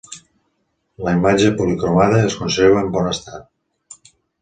[1.09, 4.13] La imatge policromada es conserva en bon estat.